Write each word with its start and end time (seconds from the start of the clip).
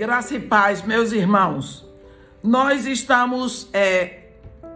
Graça 0.00 0.34
e 0.34 0.40
paz, 0.40 0.80
meus 0.82 1.12
irmãos. 1.12 1.86
Nós 2.42 2.86
estamos 2.86 3.68
é, 3.70 4.30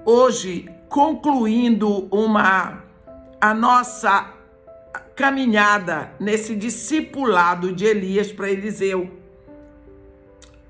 hoje 0.05 0.69
concluindo 0.87 2.09
uma 2.15 2.85
a 3.41 3.55
nossa 3.55 4.35
caminhada 5.17 6.13
nesse 6.21 6.55
discipulado 6.55 7.73
de 7.73 7.87
Elias 7.87 8.31
para 8.31 8.51
Eliseu. 8.51 9.11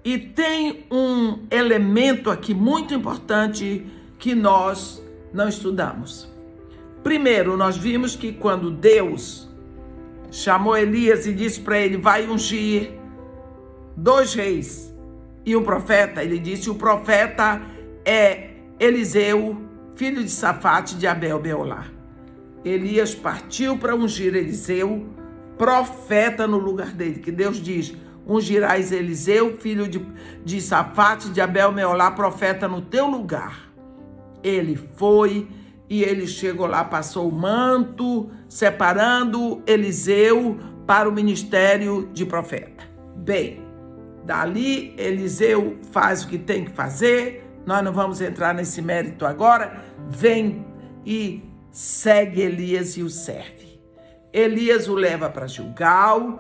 E 0.05 0.19
tem 0.19 0.87
um 0.89 1.49
elemento 1.51 2.31
aqui 2.31 2.55
muito 2.55 2.95
importante 2.95 3.85
que 4.21 4.37
nós 4.37 5.03
não 5.33 5.49
estudamos. 5.49 6.33
Primeiro, 7.03 7.57
nós 7.57 7.77
vimos 7.77 8.15
que 8.15 8.33
quando 8.33 8.71
Deus 8.71 9.49
chamou 10.31 10.77
Elias 10.77 11.27
e 11.27 11.33
disse 11.33 11.61
para 11.61 11.77
ele: 11.77 11.97
Vai 11.97 12.29
ungir 12.29 13.03
dois 13.97 14.35
reis 14.35 14.95
e 15.45 15.55
um 15.57 15.63
profeta, 15.63 16.23
ele 16.23 16.39
disse: 16.39 16.71
O 16.71 16.75
profeta 16.75 17.61
é 18.05 18.51
Eliseu, 18.79 19.61
filho 19.95 20.23
de 20.23 20.31
Safate 20.31 20.97
de 20.97 21.07
Abel 21.07 21.39
Beolá. 21.39 21.87
Elias 22.65 23.15
partiu 23.15 23.77
para 23.77 23.95
ungir 23.95 24.35
Eliseu, 24.35 25.07
profeta 25.59 26.47
no 26.47 26.59
lugar 26.59 26.93
dele, 26.93 27.21
que 27.21 27.31
Deus 27.31 27.61
diz: 27.61 27.95
ungirás 28.27 28.91
Eliseu, 28.91 29.57
filho 29.59 29.87
de, 29.87 30.05
de 30.45 30.61
Safate 30.61 31.29
de 31.29 31.41
Abel 31.41 31.73
Meolá, 31.73 32.11
profeta 32.11 32.67
no 32.67 32.81
teu 32.81 33.07
lugar. 33.07 33.71
Ele 34.43 34.77
foi 34.97 35.49
e 35.89 36.03
ele 36.03 36.27
chegou 36.27 36.67
lá, 36.67 36.83
passou 36.85 37.29
o 37.29 37.33
manto, 37.33 38.31
separando 38.49 39.63
Eliseu 39.67 40.59
para 40.87 41.09
o 41.09 41.13
ministério 41.13 42.09
de 42.13 42.25
profeta. 42.25 42.85
Bem, 43.17 43.64
dali 44.25 44.95
Eliseu 44.99 45.79
faz 45.93 46.25
o 46.25 46.29
que 46.29 46.39
tem 46.39 46.65
que 46.65 46.73
fazer, 46.73 47.45
nós 47.67 47.83
não 47.85 47.93
vamos 47.93 48.21
entrar 48.21 48.55
nesse 48.55 48.83
mérito 48.83 49.25
agora, 49.25 49.83
vem 50.09 50.67
e 51.05 51.43
segue 51.71 52.41
Elias 52.41 52.97
e 52.97 53.03
o 53.03 53.11
serve. 53.11 53.81
Elias 54.33 54.89
o 54.89 54.95
leva 54.95 55.31
para 55.31 55.47
Gilgal, 55.47 56.39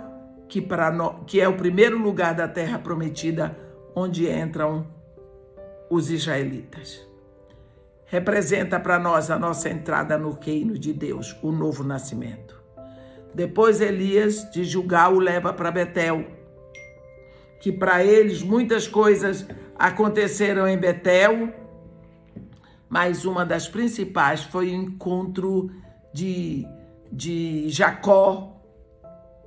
que, 0.49 0.61
no, 0.93 1.25
que 1.25 1.41
é 1.41 1.49
o 1.49 1.57
primeiro 1.57 1.99
lugar 1.99 2.35
da 2.35 2.49
terra 2.49 2.79
prometida 2.79 3.57
onde 3.95 4.29
entram 4.29 4.87
os 5.91 6.11
israelitas. 6.11 7.07
Representa 8.07 8.79
para 8.79 8.99
nós 8.99 9.31
a 9.31 9.39
nossa 9.39 9.69
entrada 9.69 10.19
no 10.19 10.31
reino 10.31 10.79
de 10.79 10.93
Deus, 10.93 11.37
o 11.43 11.51
novo 11.51 11.83
nascimento. 11.83 12.63
Depois 13.35 13.81
Elias 13.81 14.49
de 14.51 14.63
Gilgal 14.65 15.15
o 15.15 15.19
leva 15.19 15.53
para 15.53 15.71
Betel, 15.71 16.25
que 17.65 17.73
para 17.73 18.05
eles 18.05 18.43
muitas 18.43 18.87
coisas 18.87 19.47
aconteceram 19.75 20.69
em 20.69 20.77
Betel, 20.77 21.49
mas 22.91 23.25
uma 23.25 23.43
das 23.43 23.67
principais 23.67 24.43
foi 24.43 24.67
o 24.67 24.75
encontro 24.75 25.71
de, 26.13 26.69
de 27.11 27.71
Jacó 27.71 28.61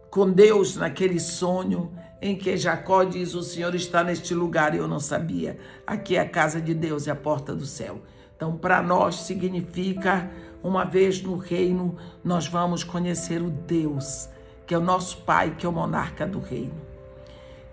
com 0.09 0.31
Deus 0.31 0.77
naquele 0.77 1.19
sonho 1.19 1.91
em 2.19 2.35
que 2.35 2.57
Jacó 2.57 3.03
diz: 3.03 3.35
O 3.35 3.43
Senhor 3.43 3.75
está 3.75 4.03
neste 4.03 4.33
lugar 4.33 4.73
e 4.73 4.79
eu 4.79 4.87
não 4.87 4.99
sabia. 4.99 5.59
Aqui 5.85 6.15
é 6.15 6.21
a 6.21 6.27
casa 6.27 6.59
de 6.59 6.73
Deus 6.73 7.05
e 7.05 7.11
a 7.11 7.15
porta 7.15 7.53
do 7.53 7.67
céu. 7.67 8.01
Então, 8.35 8.57
para 8.57 8.81
nós 8.81 9.27
significa, 9.27 10.27
uma 10.63 10.83
vez 10.83 11.21
no 11.21 11.37
reino, 11.37 11.95
nós 12.23 12.47
vamos 12.47 12.83
conhecer 12.83 13.43
o 13.43 13.51
Deus, 13.51 14.27
que 14.65 14.73
é 14.73 14.77
o 14.79 14.81
nosso 14.81 15.17
Pai, 15.17 15.53
que 15.55 15.67
é 15.67 15.69
o 15.69 15.71
monarca 15.71 16.25
do 16.25 16.39
reino. 16.39 16.96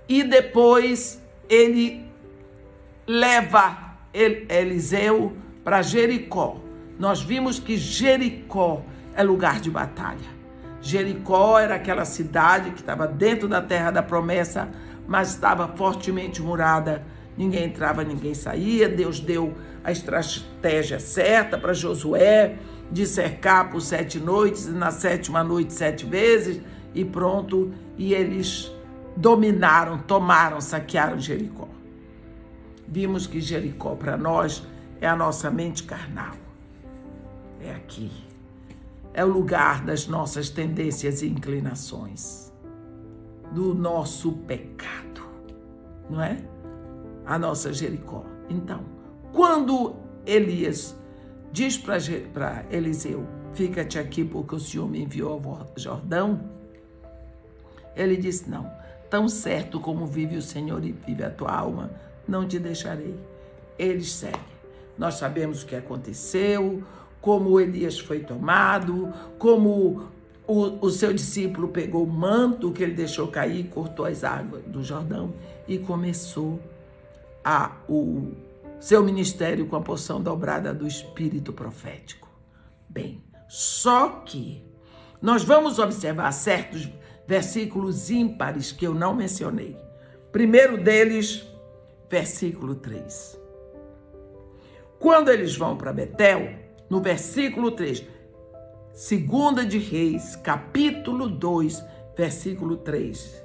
E 0.08 0.22
depois 0.22 1.22
ele 1.48 2.05
leva 3.06 3.97
Eliseu 4.12 5.37
para 5.62 5.82
Jericó. 5.82 6.60
Nós 6.98 7.22
vimos 7.22 7.59
que 7.59 7.76
Jericó 7.76 8.82
é 9.14 9.22
lugar 9.22 9.60
de 9.60 9.70
batalha. 9.70 10.34
Jericó 10.81 11.59
era 11.59 11.76
aquela 11.76 12.04
cidade 12.04 12.70
que 12.70 12.81
estava 12.81 13.06
dentro 13.06 13.48
da 13.48 13.62
terra 13.62 13.91
da 13.91 14.03
promessa, 14.03 14.69
mas 15.09 15.31
estava 15.31 15.69
fortemente 15.69 16.43
murada. 16.43 17.03
Ninguém 17.37 17.64
entrava, 17.64 18.04
ninguém 18.04 18.34
saía. 18.34 18.88
Deus 18.88 19.19
deu 19.19 19.54
a 19.82 19.91
estratégia 19.91 21.00
certa 21.00 21.59
para 21.59 21.72
Josué 21.72 22.56
de 22.93 23.06
cercar 23.06 23.70
por 23.70 23.81
sete 23.81 24.20
noites, 24.20 24.66
e 24.66 24.70
na 24.70 24.91
sétima 24.91 25.43
noite 25.43 25.72
sete 25.72 26.04
vezes, 26.04 26.60
e 26.94 27.04
pronto. 27.04 27.72
E 27.97 28.12
eles 28.12 28.70
dominaram, 29.16 29.98
tomaram, 29.98 30.60
saquearam 30.60 31.19
Jericó. 31.19 31.69
Vimos 32.86 33.26
que 33.26 33.41
Jericó 33.41 33.94
para 33.94 34.16
nós 34.16 34.66
é 35.00 35.06
a 35.06 35.16
nossa 35.16 35.50
mente 35.50 35.82
carnal. 35.84 36.34
É 37.60 37.72
aqui 37.72 38.10
é 39.14 39.25
o 39.25 39.28
lugar 39.28 39.84
das 39.84 40.08
nossas 40.08 40.50
tendências 40.50 41.22
e 41.22 41.28
inclinações, 41.28 42.52
do 43.52 43.72
nosso 43.72 44.32
pecado, 44.32 45.22
não 46.10 46.20
é? 46.20 46.44
A 47.25 47.38
nossa 47.38 47.72
Jericó. 47.72 48.25
Então, 48.50 48.84
quando 49.32 49.94
Elias 50.26 50.98
diz 51.52 51.78
para 51.78 52.64
Eliseu: 52.69 53.25
Fica-te 53.54 54.00
aqui 54.00 54.25
porque 54.25 54.56
o 54.56 54.60
Senhor 54.60 54.88
me 54.91 55.00
enviou 55.00 55.41
ao 55.44 55.72
Jordão, 55.76 56.50
ele 57.94 58.16
disse: 58.16 58.50
Não, 58.50 58.69
tão 59.14 59.28
certo 59.28 59.78
como 59.78 60.06
vive 60.06 60.36
o 60.36 60.42
Senhor 60.42 60.84
e 60.84 60.91
vive 60.91 61.22
a 61.22 61.30
tua 61.30 61.52
alma, 61.52 61.88
não 62.26 62.48
te 62.48 62.58
deixarei. 62.58 63.14
Eles 63.78 64.10
seguem. 64.10 64.41
Nós 64.98 65.14
sabemos 65.14 65.62
o 65.62 65.66
que 65.66 65.76
aconteceu, 65.76 66.82
como 67.20 67.60
Elias 67.60 67.97
foi 67.97 68.25
tomado, 68.25 69.14
como 69.38 70.08
o, 70.48 70.84
o, 70.84 70.91
seu 70.91 71.12
discípulo 71.12 71.69
pegou 71.69 72.02
o 72.02 72.10
manto 72.10 72.72
que 72.72 72.82
ele 72.82 72.92
deixou 72.92 73.28
cair, 73.28 73.69
cortou 73.69 74.04
as 74.04 74.25
águas 74.25 74.64
do 74.64 74.82
Jordão 74.82 75.32
e 75.69 75.78
começou 75.78 76.58
a, 77.44 77.70
o 77.88 78.32
seu 78.81 79.04
ministério 79.04 79.66
com 79.66 79.76
a 79.76 79.81
porção 79.81 80.20
dobrada 80.20 80.75
do 80.75 80.88
Espírito 80.88 81.52
profético. 81.52 82.28
Bem, 82.88 83.22
só 83.46 84.08
que 84.26 84.60
nós 85.22 85.44
vamos 85.44 85.78
observar 85.78 86.32
certos 86.32 86.91
versículos 87.27 88.11
ímpares 88.11 88.73
que 88.73 88.87
eu 88.87 88.95
não 88.95 89.15
mencionei. 89.15 89.77
Primeiro 90.31 90.83
deles, 90.83 91.47
versículo 92.11 92.75
3. 92.75 93.41
Quando 94.99 95.31
eles 95.31 95.57
vão 95.57 95.77
para 95.77 95.93
Betel, 95.93 96.49
no 96.89 97.01
versículo 97.01 97.71
3. 97.71 98.05
Segunda 98.93 99.65
de 99.65 99.79
Reis, 99.79 100.37
capítulo 100.37 101.29
2, 101.29 101.83
versículo 102.17 102.77
3. 102.77 103.45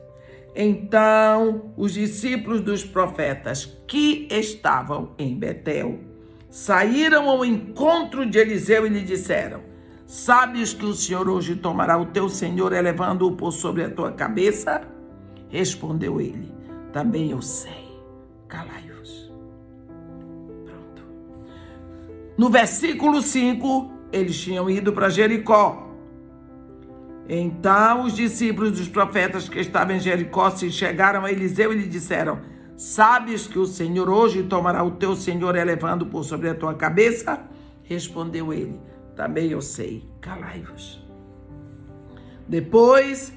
Então, 0.55 1.73
os 1.77 1.93
discípulos 1.93 2.61
dos 2.61 2.83
profetas 2.83 3.65
que 3.87 4.27
estavam 4.29 5.13
em 5.17 5.35
Betel 5.35 5.99
saíram 6.49 7.29
ao 7.29 7.45
encontro 7.45 8.29
de 8.29 8.37
Eliseu 8.37 8.85
e 8.85 8.89
lhe 8.89 9.01
disseram: 9.01 9.61
Sabes 10.11 10.73
que 10.73 10.85
o 10.85 10.93
Senhor 10.93 11.29
hoje 11.29 11.55
tomará 11.55 11.95
o 11.95 12.07
teu 12.07 12.27
senhor 12.27 12.73
elevando-o 12.73 13.33
por 13.33 13.51
sobre 13.51 13.83
a 13.83 13.91
tua 13.91 14.11
cabeça? 14.11 14.81
Respondeu 15.49 16.19
ele: 16.19 16.51
Também 16.91 17.29
eu 17.29 17.43
sei. 17.43 17.87
Calai. 18.47 18.79
No 22.39 22.49
versículo 22.49 23.21
5, 23.21 23.91
eles 24.13 24.39
tinham 24.39 24.69
ido 24.69 24.93
para 24.93 25.09
Jericó. 25.09 25.89
Então 27.27 28.05
os 28.05 28.15
discípulos 28.15 28.79
dos 28.79 28.87
profetas 28.87 29.49
que 29.49 29.59
estavam 29.59 29.97
em 29.97 29.99
Jericó 29.99 30.49
se 30.49 30.71
chegaram 30.71 31.25
a 31.25 31.31
Eliseu 31.33 31.73
e 31.73 31.75
lhe 31.75 31.85
disseram: 31.85 32.39
Sabes 32.77 33.45
que 33.45 33.59
o 33.59 33.65
Senhor 33.65 34.09
hoje 34.09 34.41
tomará 34.43 34.81
o 34.85 34.91
teu 34.91 35.17
senhor 35.17 35.55
elevando 35.57 36.05
por 36.05 36.23
sobre 36.23 36.47
a 36.47 36.55
tua 36.55 36.73
cabeça? 36.73 37.41
Respondeu 37.83 38.53
ele: 38.53 38.79
Também 39.19 39.51
eu 39.51 39.61
sei, 39.61 40.01
calai-vos. 40.21 41.05
Depois 42.47 43.33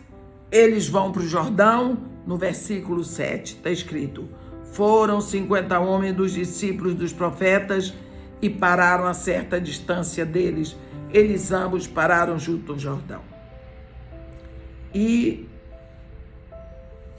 eles 0.48 0.88
vão 0.88 1.10
para 1.10 1.22
o 1.22 1.26
Jordão, 1.26 1.98
no 2.24 2.36
versículo 2.36 3.02
7, 3.02 3.56
está 3.56 3.68
escrito: 3.68 4.28
Foram 4.62 5.20
50 5.20 5.80
homens 5.80 6.14
dos 6.14 6.30
discípulos 6.34 6.94
dos 6.94 7.12
profetas 7.12 7.92
e 8.40 8.48
pararam 8.48 9.08
a 9.08 9.12
certa 9.12 9.60
distância 9.60 10.24
deles. 10.24 10.76
Eles 11.10 11.50
ambos 11.50 11.88
pararam 11.88 12.38
junto 12.38 12.74
ao 12.74 12.78
Jordão. 12.78 13.22
E 14.94 15.48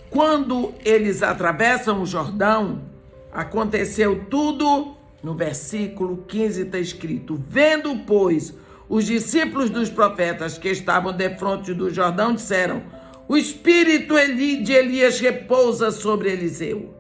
quando 0.09 0.74
eles 0.86 1.21
atravessam 1.21 2.01
o 2.01 2.06
Jordão, 2.06 2.83
aconteceu 3.30 4.24
tudo 4.30 4.93
no 5.24 5.34
versículo 5.34 6.25
15 6.28 6.64
está 6.64 6.78
escrito: 6.78 7.42
Vendo, 7.48 7.98
pois, 8.06 8.54
os 8.90 9.06
discípulos 9.06 9.70
dos 9.70 9.90
profetas 9.90 10.58
que 10.58 10.70
estavam 10.70 11.14
de 11.14 11.30
frente 11.38 11.74
do 11.74 11.90
Jordão 11.90 12.36
disseram: 12.36 12.84
O 13.28 13.38
espírito 13.38 14.16
de 14.36 14.74
Elias 14.74 15.20
repousa 15.22 15.90
sobre 15.90 16.31
Eliseu. 16.31 16.94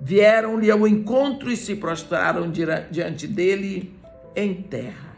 Vieram-lhe 0.00 0.70
ao 0.70 0.86
encontro 0.86 1.50
e 1.50 1.56
se 1.56 1.74
prostraram 1.74 2.50
diante 2.50 3.26
dele 3.26 3.94
em 4.36 4.54
terra. 4.54 5.16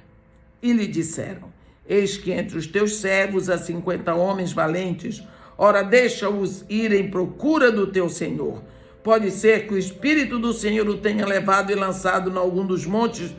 E 0.62 0.72
lhe 0.72 0.86
disseram: 0.86 1.52
Eis 1.86 2.16
que 2.16 2.32
entre 2.32 2.56
os 2.56 2.66
teus 2.66 2.96
servos 2.96 3.50
há 3.50 3.58
cinquenta 3.58 4.14
homens 4.14 4.52
valentes. 4.52 5.22
Ora, 5.58 5.82
deixa-os 5.82 6.64
ir 6.68 6.92
em 6.92 7.10
procura 7.10 7.70
do 7.70 7.86
teu 7.86 8.08
senhor. 8.08 8.62
Pode 9.06 9.30
ser 9.30 9.68
que 9.68 9.74
o 9.74 9.78
Espírito 9.78 10.36
do 10.36 10.52
Senhor 10.52 10.88
o 10.88 10.96
tenha 10.96 11.24
levado 11.24 11.70
e 11.70 11.76
lançado 11.76 12.28
em 12.28 12.36
algum 12.36 12.66
dos 12.66 12.84
montes, 12.84 13.32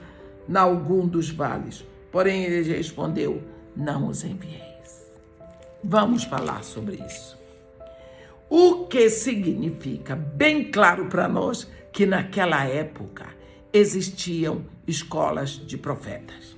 em 0.47 0.55
algum 0.55 1.05
dos 1.05 1.29
vales. 1.29 1.83
Porém, 2.09 2.45
ele 2.45 2.73
respondeu: 2.73 3.43
Não 3.75 4.07
os 4.07 4.23
envieis. 4.23 5.11
Vamos 5.83 6.23
falar 6.23 6.63
sobre 6.63 7.03
isso. 7.05 7.37
O 8.49 8.85
que 8.85 9.09
significa, 9.09 10.15
bem 10.15 10.71
claro 10.71 11.07
para 11.07 11.27
nós, 11.27 11.69
que 11.91 12.05
naquela 12.05 12.63
época 12.63 13.25
existiam 13.73 14.63
escolas 14.87 15.49
de 15.49 15.77
profetas. 15.77 16.55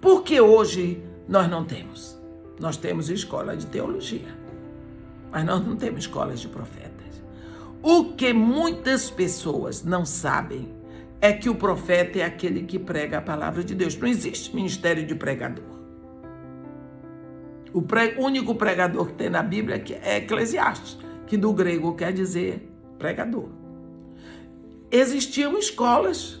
Porque 0.00 0.40
hoje 0.40 1.00
nós 1.28 1.48
não 1.48 1.64
temos. 1.64 2.18
Nós 2.58 2.76
temos 2.76 3.08
escola 3.08 3.56
de 3.56 3.66
teologia, 3.66 4.36
mas 5.30 5.44
nós 5.44 5.64
não 5.64 5.76
temos 5.76 6.00
escolas 6.00 6.40
de 6.40 6.48
profetas. 6.48 6.89
O 7.82 8.12
que 8.12 8.32
muitas 8.32 9.10
pessoas 9.10 9.82
não 9.82 10.04
sabem 10.04 10.68
é 11.20 11.32
que 11.32 11.48
o 11.48 11.54
profeta 11.54 12.18
é 12.18 12.24
aquele 12.24 12.62
que 12.64 12.78
prega 12.78 13.18
a 13.18 13.22
palavra 13.22 13.64
de 13.64 13.74
Deus. 13.74 13.96
Não 13.96 14.08
existe 14.08 14.54
ministério 14.54 15.06
de 15.06 15.14
pregador. 15.14 15.64
O 17.72 17.80
pre... 17.82 18.16
único 18.18 18.54
pregador 18.54 19.06
que 19.06 19.14
tem 19.14 19.30
na 19.30 19.42
Bíblia 19.42 19.82
é 20.02 20.18
Eclesiastes, 20.18 20.98
que 21.26 21.36
do 21.36 21.52
grego 21.52 21.94
quer 21.94 22.12
dizer 22.12 22.70
pregador. 22.98 23.48
Existiam 24.90 25.56
escolas 25.56 26.40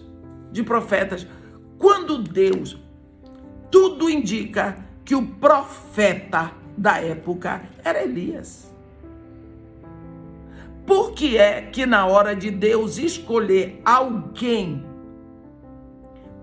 de 0.52 0.62
profetas. 0.62 1.26
Quando 1.78 2.18
Deus 2.18 2.78
tudo 3.70 4.10
indica 4.10 4.76
que 5.04 5.14
o 5.14 5.24
profeta 5.26 6.52
da 6.76 6.98
época 6.98 7.62
era 7.84 8.02
Elias. 8.02 8.69
Por 10.90 11.12
que 11.12 11.38
é 11.38 11.62
que 11.62 11.86
na 11.86 12.04
hora 12.04 12.34
de 12.34 12.50
Deus 12.50 12.98
escolher 12.98 13.80
alguém 13.84 14.84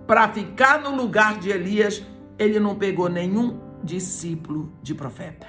para 0.07 0.29
ficar 0.29 0.81
no 0.81 0.95
lugar 0.95 1.37
de 1.37 1.49
Elias, 1.49 2.01
ele 2.39 2.57
não 2.57 2.73
pegou 2.75 3.09
nenhum 3.09 3.59
discípulo 3.83 4.71
de 4.81 4.95
profeta, 4.95 5.47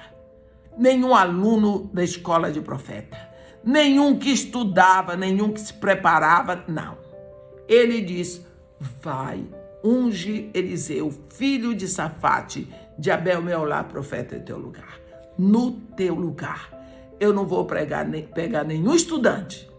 nenhum 0.77 1.15
aluno 1.15 1.89
da 1.93 2.03
escola 2.03 2.51
de 2.51 2.59
profeta, 2.59 3.17
nenhum 3.63 4.19
que 4.19 4.31
estudava, 4.31 5.15
nenhum 5.15 5.53
que 5.53 5.61
se 5.61 5.73
preparava, 5.75 6.65
não. 6.67 6.97
Ele 7.69 8.01
diz: 8.01 8.45
vai 9.01 9.45
unge 9.81 10.51
Eliseu, 10.53 11.09
filho 11.29 11.73
de 11.73 11.87
Safate, 11.87 12.67
de 12.97 13.09
Abel 13.09 13.41
Meolá, 13.41 13.81
profeta 13.81 14.35
em 14.35 14.41
teu 14.41 14.57
lugar. 14.57 14.99
No 15.37 15.71
teu 15.95 16.15
lugar. 16.15 16.78
Eu 17.19 17.33
não 17.33 17.45
vou 17.45 17.65
pregar, 17.65 18.07
nem, 18.07 18.23
pegar 18.23 18.63
nenhum 18.63 18.93
estudante. 18.93 19.69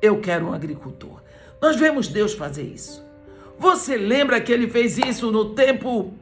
Eu 0.00 0.20
quero 0.20 0.46
um 0.46 0.52
agricultor. 0.52 1.20
Nós 1.60 1.76
vemos 1.76 2.08
Deus 2.08 2.34
fazer 2.34 2.62
isso. 2.62 3.04
Você 3.58 3.96
lembra 3.96 4.40
que 4.40 4.52
ele 4.52 4.68
fez 4.68 4.98
isso 4.98 5.30
no 5.30 5.54
tempo 5.54 6.14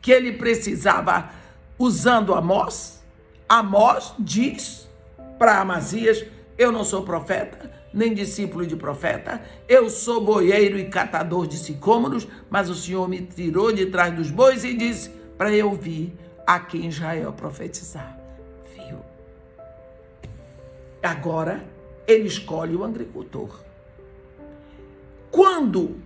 que 0.00 0.10
ele 0.10 0.32
precisava, 0.32 1.30
usando 1.78 2.34
Amós? 2.34 3.02
Amós 3.48 4.14
diz 4.18 4.88
para 5.38 5.60
Amazias: 5.60 6.24
Eu 6.58 6.70
não 6.72 6.84
sou 6.84 7.02
profeta, 7.02 7.72
nem 7.94 8.12
discípulo 8.12 8.66
de 8.66 8.76
profeta. 8.76 9.40
Eu 9.68 9.88
sou 9.88 10.24
boieiro 10.24 10.78
e 10.78 10.86
catador 10.86 11.46
de 11.46 11.56
sicômoros, 11.56 12.26
mas 12.50 12.68
o 12.68 12.74
Senhor 12.74 13.08
me 13.08 13.22
tirou 13.22 13.72
de 13.72 13.86
trás 13.86 14.14
dos 14.14 14.30
bois 14.30 14.64
e 14.64 14.74
disse 14.74 15.10
para 15.38 15.52
eu 15.52 15.72
vir 15.72 16.14
aqui 16.46 16.78
em 16.78 16.88
Israel 16.88 17.32
profetizar. 17.32 18.21
Agora 21.02 21.64
ele 22.06 22.28
escolhe 22.28 22.76
o 22.76 22.84
agricultor. 22.84 23.60
Quando 25.30 25.96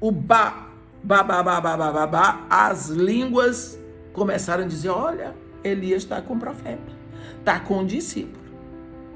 o 0.00 0.10
ba, 0.10 0.68
ba, 1.02 1.22
ba, 1.22 1.42
ba, 1.42 1.60
ba, 1.60 1.76
ba, 1.76 1.92
ba, 1.92 2.06
ba 2.06 2.46
as 2.48 2.88
línguas 2.88 3.78
começaram 4.12 4.64
a 4.64 4.66
dizer: 4.66 4.88
olha, 4.88 5.34
Elias 5.62 6.02
está 6.02 6.22
com 6.22 6.34
o 6.34 6.38
profeta, 6.38 6.92
está 7.38 7.60
com 7.60 7.80
o 7.80 7.86
discípulo. 7.86 8.46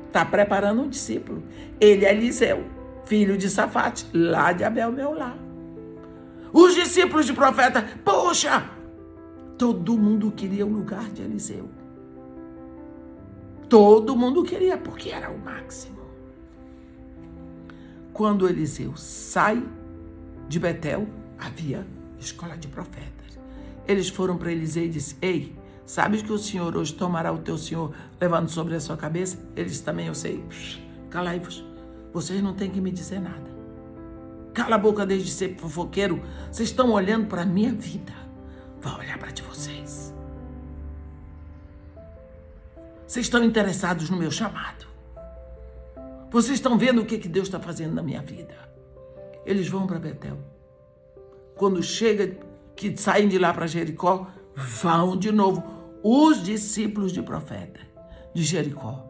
Está 0.06 0.24
preparando 0.24 0.82
um 0.82 0.88
discípulo. 0.88 1.42
Ele 1.80 2.04
é 2.04 2.12
Eliseu, 2.12 2.64
filho 3.04 3.38
de 3.38 3.48
Safate, 3.48 4.06
lá 4.12 4.52
de 4.52 4.64
Abel 4.64 4.90
meu 4.90 5.14
lá. 5.14 5.36
Os 6.52 6.74
discípulos 6.74 7.26
de 7.26 7.32
profeta, 7.32 7.88
poxa, 8.04 8.68
todo 9.56 9.96
mundo 9.96 10.32
queria 10.32 10.66
o 10.66 10.68
lugar 10.68 11.08
de 11.10 11.22
Eliseu. 11.22 11.70
Todo 13.70 14.14
mundo 14.14 14.42
queria, 14.42 14.76
porque 14.76 15.08
era 15.08 15.30
o 15.30 15.38
máximo. 15.38 16.00
Quando 18.12 18.46
Eliseu 18.46 18.94
sai 18.96 19.66
de 20.46 20.58
Betel, 20.58 21.08
havia 21.38 21.86
escola 22.18 22.58
de 22.58 22.68
profetas. 22.68 23.38
Eles 23.88 24.10
foram 24.10 24.36
para 24.36 24.52
Eliseu 24.52 24.84
e 24.84 24.88
disse: 24.90 25.16
Ei, 25.22 25.58
Sabes 25.90 26.22
que 26.22 26.32
o 26.32 26.38
Senhor 26.38 26.76
hoje 26.76 26.94
tomará 26.94 27.32
o 27.32 27.38
teu 27.38 27.58
Senhor 27.58 27.92
levando 28.20 28.48
sobre 28.48 28.76
a 28.76 28.80
sua 28.80 28.96
cabeça? 28.96 29.36
Eles 29.56 29.80
também, 29.80 30.06
eu 30.06 30.14
sei. 30.14 30.44
Calai-vos. 31.10 31.64
Vocês 32.12 32.40
não 32.40 32.54
têm 32.54 32.70
que 32.70 32.80
me 32.80 32.92
dizer 32.92 33.18
nada. 33.18 33.50
Cala 34.54 34.76
a 34.76 34.78
boca 34.78 35.04
desde 35.04 35.26
de 35.26 35.32
ser 35.32 35.56
fofoqueiro. 35.56 36.22
Vocês 36.48 36.68
estão 36.68 36.92
olhando 36.92 37.26
para 37.26 37.42
a 37.42 37.44
minha 37.44 37.72
vida. 37.72 38.12
Vão 38.80 39.00
olhar 39.00 39.18
para 39.18 39.32
de 39.32 39.42
vocês. 39.42 39.99
Vocês 43.10 43.26
estão 43.26 43.42
interessados 43.42 44.08
no 44.08 44.16
meu 44.16 44.30
chamado. 44.30 44.86
Vocês 46.30 46.58
estão 46.58 46.78
vendo 46.78 47.02
o 47.02 47.04
que, 47.04 47.18
que 47.18 47.28
Deus 47.28 47.48
está 47.48 47.58
fazendo 47.58 47.92
na 47.92 48.04
minha 48.04 48.22
vida. 48.22 48.54
Eles 49.44 49.66
vão 49.66 49.84
para 49.84 49.98
Betel. 49.98 50.38
Quando 51.56 51.82
chega, 51.82 52.38
que 52.76 52.96
saem 52.96 53.26
de 53.26 53.36
lá 53.36 53.52
para 53.52 53.66
Jericó, 53.66 54.28
vão 54.54 55.16
de 55.16 55.32
novo 55.32 55.60
os 56.04 56.40
discípulos 56.40 57.10
de 57.10 57.20
profeta 57.20 57.80
de 58.32 58.44
Jericó. 58.44 59.04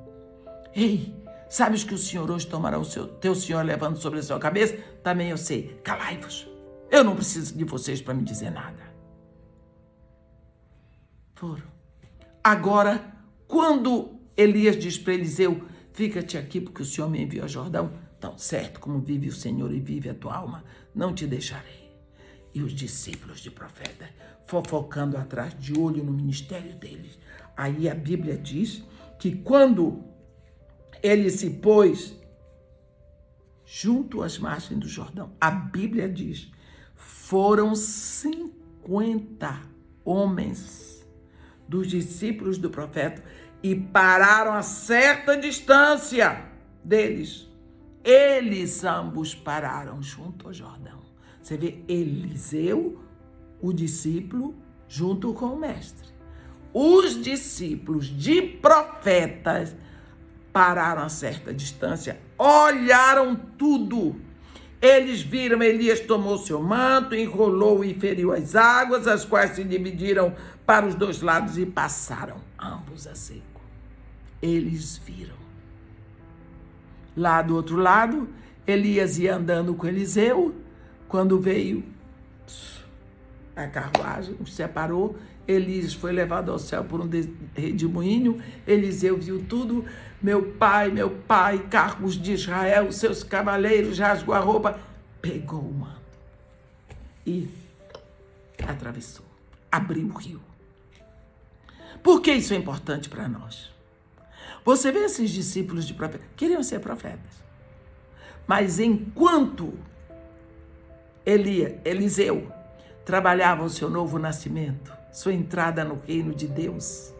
Ei, 0.75 1.15
sabes 1.51 1.85
que 1.85 1.93
o 1.93 1.99
Senhor 1.99 2.31
hoje 2.31 2.47
tomará 2.47 2.79
o 2.79 2.87
seu, 2.87 3.07
teu 3.07 3.35
Senhor 3.35 3.63
levando 3.63 3.99
sobre 3.99 4.21
a 4.21 4.23
sua 4.23 4.39
cabeça? 4.39 4.79
Também 5.03 5.29
eu 5.29 5.37
sei. 5.37 5.79
Calai-vos. 5.85 6.49
Eu 6.91 7.05
não 7.05 7.15
preciso 7.15 7.55
de 7.55 7.65
vocês 7.65 8.01
para 8.01 8.15
me 8.15 8.25
dizer 8.25 8.49
nada. 8.49 8.81
Foram. 11.35 11.69
Agora, 12.43 13.20
quando 13.51 14.21
Elias 14.37 14.79
diz 14.79 14.97
para 14.97 15.15
Eliseu: 15.15 15.63
Fica-te 15.93 16.39
aqui, 16.39 16.61
porque 16.61 16.83
o 16.83 16.87
Senhor 16.87 17.11
me 17.11 17.21
enviou 17.21 17.45
a 17.45 17.49
Jordão. 17.49 17.93
Tão 18.21 18.39
certo 18.39 18.81
como 18.81 19.01
vive 19.01 19.29
o 19.29 19.33
Senhor 19.33 19.73
e 19.73 19.81
vive 19.81 20.11
a 20.11 20.15
tua 20.15 20.37
alma, 20.37 20.63
não 20.95 21.15
te 21.15 21.27
deixarei 21.27 21.81
e 22.55 22.63
os 22.63 22.73
discípulos 22.73 23.41
de 23.41 23.51
profeta 23.51 24.09
fofocando 24.47 25.17
atrás 25.17 25.57
de 25.59 25.79
olho 25.79 26.03
no 26.03 26.13
ministério 26.13 26.75
deles. 26.75 27.19
Aí 27.57 27.89
a 27.89 27.95
Bíblia 27.95 28.37
diz 28.37 28.85
que 29.19 29.37
quando 29.37 30.05
ele 31.03 31.31
se 31.31 31.51
pôs 31.51 32.19
junto 33.65 34.23
às 34.23 34.39
margens 34.39 34.81
do 34.81 34.89
Jordão, 34.89 35.33
a 35.41 35.51
Bíblia 35.51 36.09
diz, 36.09 36.51
foram 36.95 37.75
50 37.75 39.63
homens 40.05 41.07
dos 41.69 41.87
discípulos 41.87 42.59
do 42.59 42.69
profeta 42.69 43.23
e 43.63 43.75
pararam 43.75 44.55
a 44.55 44.63
certa 44.63 45.37
distância 45.37 46.45
deles. 46.83 47.49
Eles 48.03 48.85
ambos 48.85 49.35
pararam 49.35 50.03
junto 50.03 50.47
ao 50.47 50.53
Jordão. 50.53 51.01
Você 51.43 51.57
vê 51.57 51.83
Eliseu, 51.89 53.03
o 53.61 53.73
discípulo, 53.73 54.55
junto 54.89 55.35
com 55.35 55.47
o 55.47 55.59
mestre. 55.59 56.09
Os 56.73 57.21
discípulos 57.21 58.07
de 58.07 58.41
profetas 58.43 59.75
pararam 60.53 61.03
a 61.03 61.09
certa 61.09 61.53
distância, 61.53 62.21
olharam 62.39 63.35
tudo. 63.35 64.21
Eles 64.81 65.21
viram 65.21 65.63
Elias 65.63 66.01
tomou 66.01 66.39
seu 66.39 66.63
manto, 66.63 67.15
enrolou 67.15 67.85
e 67.85 67.93
feriu 67.93 68.33
as 68.33 68.57
águas, 68.57 69.07
as 69.07 69.25
quais 69.25 69.53
se 69.53 69.63
dividiram 69.63 70.35
para 70.65 70.87
os 70.87 70.95
dois 70.95 71.21
lados 71.21 71.59
e 71.59 71.67
passaram 71.67 72.41
ambos 72.59 73.07
a 73.07 73.15
seco. 73.15 73.61
Eles 74.41 74.97
viram. 74.97 75.37
Lá 77.15 77.43
do 77.43 77.57
outro 77.57 77.77
lado, 77.77 78.29
Elias 78.67 79.19
ia 79.19 79.37
andando 79.37 79.75
com 79.75 79.87
Eliseu 79.87 80.55
quando 81.09 81.39
veio 81.39 81.85
a 83.55 83.67
carruagem, 83.67 84.37
os 84.41 84.55
separou, 84.55 85.17
Elias 85.51 85.93
foi 85.93 86.13
levado 86.13 86.51
ao 86.51 86.59
céu 86.59 86.85
por 86.85 87.01
um 87.01 87.09
redemoinho. 87.55 88.41
Eliseu 88.67 89.17
viu 89.17 89.45
tudo. 89.45 89.85
Meu 90.23 90.53
pai, 90.53 90.91
meu 90.91 91.11
pai, 91.11 91.67
cargos 91.71 92.15
de 92.15 92.33
Israel, 92.33 92.93
seus 92.93 93.25
cavaleiros, 93.25 93.99
rasgou 93.99 94.35
a 94.35 94.39
roupa, 94.39 94.79
pegou 95.21 95.61
o 95.61 95.75
manto 95.75 96.01
e 97.27 97.49
atravessou, 98.67 99.25
abriu 99.73 100.07
o 100.07 100.17
rio. 100.17 100.41
Por 102.03 102.21
que 102.21 102.33
isso 102.33 102.55
é 102.55 102.57
importante 102.57 103.09
para 103.09 103.29
nós? 103.29 103.71
Você 104.65 104.93
vê 104.93 105.01
esses 105.01 105.31
discípulos 105.31 105.87
de 105.87 105.95
profetas, 105.95 106.27
queriam 106.37 106.63
ser 106.63 106.81
profetas. 106.81 107.41
Mas 108.47 108.79
enquanto 108.79 109.75
Elia, 111.25 111.81
Eliseu 111.85 112.53
trabalhava 113.05 113.65
o 113.65 113.71
seu 113.71 113.89
novo 113.89 114.19
nascimento, 114.19 115.00
sua 115.13 115.33
entrada 115.33 115.85
no 115.85 115.99
reino 116.07 116.35
de 116.35 116.47
Deus, 116.47 117.13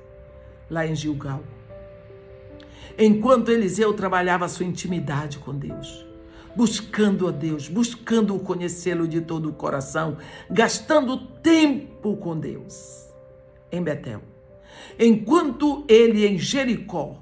lá 0.69 0.87
em 0.87 0.95
Gilgal. 0.95 1.43
Enquanto 2.99 3.51
Eliseu 3.51 3.93
trabalhava 3.95 4.49
sua 4.49 4.67
intimidade 4.67 5.39
com 5.39 5.57
Deus, 5.57 6.07
buscando 6.55 7.29
a 7.29 7.31
Deus, 7.31 7.69
buscando 7.69 8.39
conhecê-lo 8.39 9.07
de 9.07 9.21
todo 9.21 9.49
o 9.49 9.53
coração, 9.53 10.17
gastando 10.51 11.17
tempo 11.17 12.17
com 12.17 12.39
Deus 12.39 13.09
em 13.71 13.83
Betel. 13.83 14.23
Enquanto 14.99 15.85
ele 15.89 16.27
em 16.27 16.39
Jericó 16.39 17.17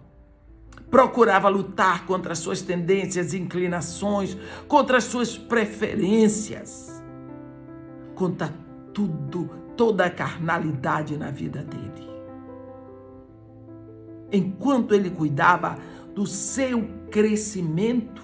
procurava 0.91 1.49
lutar 1.49 2.07
contra 2.07 2.33
as 2.33 2.39
suas 2.39 2.63
tendências 2.63 3.33
e 3.33 3.39
inclinações, 3.39 4.37
contra 4.67 4.97
as 4.97 5.05
suas 5.05 5.37
preferências, 5.37 7.03
contra 8.15 8.53
tudo, 8.95 9.51
toda 9.79 10.07
a 10.07 10.11
carnalidade 10.11 11.17
na 11.17 11.31
vida 11.31 11.63
dele. 11.63 12.11
Enquanto 14.31 14.93
ele 14.93 15.09
cuidava 15.09 15.79
do 16.15 16.27
seu 16.27 16.87
crescimento, 17.11 18.21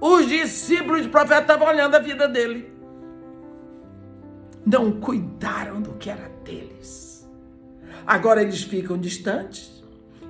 os 0.00 0.26
discípulos 0.26 1.02
de 1.02 1.10
profeta 1.10 1.42
estavam 1.42 1.68
olhando 1.68 1.94
a 1.94 2.00
vida 2.00 2.26
dele. 2.26 2.72
Não 4.64 4.92
cuidaram 4.92 5.80
do 5.80 5.92
que 5.92 6.08
era 6.08 6.28
deles. 6.42 7.30
Agora 8.06 8.42
eles 8.42 8.62
ficam 8.62 8.96
distantes 8.96 9.84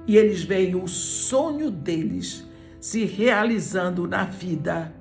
e 0.06 0.16
eles 0.16 0.42
veem 0.42 0.74
o 0.74 0.88
sonho 0.88 1.70
deles 1.70 2.44
se 2.80 3.04
realizando 3.04 4.08
na 4.08 4.24
vida 4.24 4.92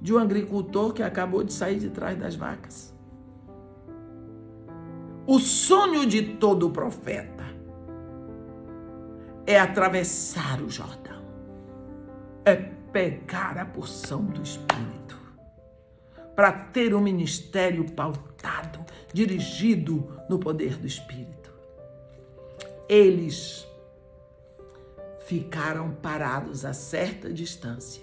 de 0.00 0.14
um 0.14 0.18
agricultor 0.18 0.94
que 0.94 1.02
acabou 1.02 1.42
de 1.42 1.52
sair 1.52 1.80
de 1.80 1.90
trás 1.90 2.16
das 2.16 2.36
vacas. 2.36 2.96
O 5.30 5.38
sonho 5.38 6.06
de 6.06 6.22
todo 6.22 6.70
profeta 6.70 7.44
é 9.46 9.60
atravessar 9.60 10.62
o 10.62 10.70
Jordão, 10.70 11.22
é 12.46 12.56
pegar 12.56 13.58
a 13.58 13.66
porção 13.66 14.24
do 14.24 14.40
Espírito, 14.42 15.20
para 16.34 16.50
ter 16.50 16.94
um 16.94 17.02
ministério 17.02 17.84
pautado, 17.92 18.82
dirigido 19.12 20.18
no 20.30 20.38
poder 20.38 20.78
do 20.78 20.86
Espírito. 20.86 21.52
Eles 22.88 23.68
ficaram 25.26 25.90
parados 25.90 26.64
a 26.64 26.72
certa 26.72 27.30
distância, 27.30 28.02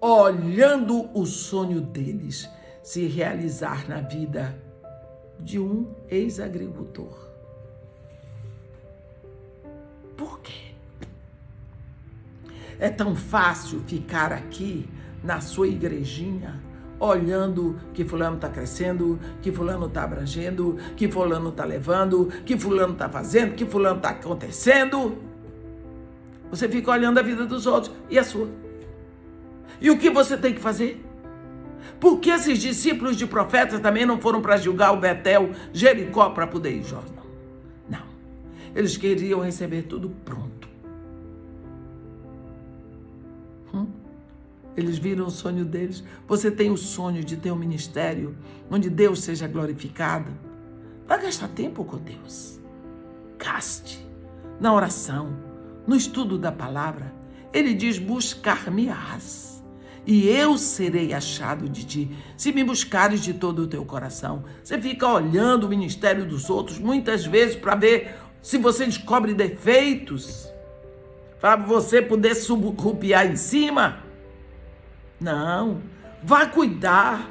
olhando 0.00 1.16
o 1.16 1.24
sonho 1.26 1.80
deles 1.80 2.50
se 2.82 3.06
realizar 3.06 3.88
na 3.88 4.00
vida 4.00 4.73
de 5.40 5.58
um 5.58 5.92
ex-agricultor. 6.08 7.28
Por 10.16 10.40
quê? 10.40 10.72
É 12.78 12.88
tão 12.88 13.14
fácil 13.14 13.80
ficar 13.86 14.32
aqui 14.32 14.88
na 15.22 15.40
sua 15.40 15.68
igrejinha 15.68 16.60
olhando 16.98 17.78
que 17.92 18.04
fulano 18.04 18.36
está 18.36 18.48
crescendo, 18.48 19.18
que 19.42 19.52
fulano 19.52 19.86
está 19.86 20.04
abrangendo, 20.04 20.78
que 20.96 21.10
fulano 21.10 21.50
está 21.50 21.64
levando, 21.64 22.28
que 22.44 22.58
fulano 22.58 22.92
está 22.92 23.08
fazendo, 23.08 23.54
que 23.54 23.66
fulano 23.66 23.96
está 23.96 24.10
acontecendo. 24.10 25.18
Você 26.50 26.68
fica 26.68 26.90
olhando 26.90 27.18
a 27.18 27.22
vida 27.22 27.44
dos 27.44 27.66
outros 27.66 27.92
e 28.08 28.18
a 28.18 28.24
sua. 28.24 28.48
E 29.80 29.90
o 29.90 29.98
que 29.98 30.08
você 30.10 30.36
tem 30.36 30.54
que 30.54 30.60
fazer? 30.60 31.04
Por 32.00 32.20
que 32.20 32.30
esses 32.30 32.58
discípulos 32.58 33.16
de 33.16 33.26
profetas 33.26 33.80
também 33.80 34.04
não 34.04 34.20
foram 34.20 34.40
para 34.40 34.56
julgar 34.56 34.92
o 34.92 35.00
Betel, 35.00 35.52
Jericó, 35.72 36.30
para 36.30 36.46
poder 36.46 36.70
ir 36.70 36.84
Jordão? 36.84 37.24
Não. 37.88 38.02
Eles 38.74 38.96
queriam 38.96 39.40
receber 39.40 39.82
tudo 39.82 40.10
pronto. 40.24 40.68
Hum? 43.72 43.86
Eles 44.76 44.98
viram 44.98 45.26
o 45.26 45.30
sonho 45.30 45.64
deles. 45.64 46.02
Você 46.26 46.50
tem 46.50 46.70
o 46.70 46.76
sonho 46.76 47.24
de 47.24 47.36
ter 47.36 47.50
um 47.52 47.56
ministério 47.56 48.36
onde 48.70 48.90
Deus 48.90 49.22
seja 49.22 49.46
glorificado. 49.46 50.32
Vai 51.06 51.22
gastar 51.22 51.48
tempo 51.48 51.84
com 51.84 51.96
Deus. 51.98 52.58
Gaste 53.38 54.04
na 54.60 54.72
oração, 54.72 55.36
no 55.86 55.94
estudo 55.94 56.38
da 56.38 56.50
palavra. 56.50 57.14
Ele 57.52 57.72
diz: 57.72 57.98
buscar-me-ás 57.98 59.53
e 60.06 60.28
eu 60.28 60.58
serei 60.58 61.14
achado 61.14 61.68
de 61.68 61.84
ti, 61.84 62.10
se 62.36 62.52
me 62.52 62.62
buscares 62.62 63.20
de 63.20 63.32
todo 63.32 63.62
o 63.62 63.66
teu 63.66 63.84
coração. 63.84 64.44
Você 64.62 64.78
fica 64.80 65.08
olhando 65.08 65.64
o 65.64 65.68
ministério 65.68 66.26
dos 66.26 66.50
outros 66.50 66.78
muitas 66.78 67.24
vezes 67.24 67.56
para 67.56 67.74
ver 67.74 68.14
se 68.42 68.58
você 68.58 68.84
descobre 68.84 69.32
defeitos, 69.32 70.46
para 71.40 71.56
você 71.56 72.02
poder 72.02 72.34
subrupiar 72.34 73.26
em 73.26 73.36
cima. 73.36 74.04
Não, 75.18 75.80
vá 76.22 76.44
cuidar 76.46 77.30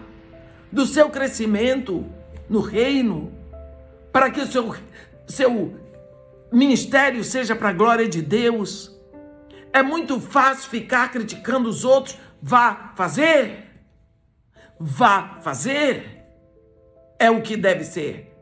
do 0.72 0.88
seu 0.88 1.10
crescimento 1.10 2.04
no 2.50 2.60
reino, 2.60 3.32
para 4.12 4.32
que 4.32 4.42
o 4.42 4.48
seu, 4.48 4.76
seu 5.28 5.76
ministério 6.52 7.24
seja 7.24 7.56
para 7.56 7.70
a 7.70 7.74
glória 7.74 8.10
de 8.10 8.22
Deus. 8.22 8.92
É 9.72 9.84
muito 9.84 10.20
fácil 10.20 10.70
ficar 10.70 11.12
criticando 11.12 11.70
os 11.70 11.86
outros 11.86 12.18
Vá 12.46 12.92
fazer. 12.98 13.70
Vá 14.78 15.38
fazer. 15.40 16.26
É 17.18 17.32
o 17.32 17.42
que 17.42 17.56
deve 17.56 17.86
ser 17.86 18.36